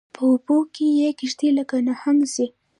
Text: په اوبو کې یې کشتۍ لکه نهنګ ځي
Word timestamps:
په 0.15 0.21
اوبو 0.31 0.57
کې 0.73 0.85
یې 0.99 1.09
کشتۍ 1.19 1.49
لکه 1.57 1.75
نهنګ 1.87 2.19
ځي 2.33 2.47